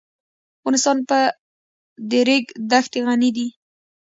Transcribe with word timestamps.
افغانستان 0.59 0.97
په 1.09 1.19
د 2.09 2.11
ریګ 2.27 2.45
دښتې 2.71 2.99
غني 3.05 3.29
دی. 3.37 3.47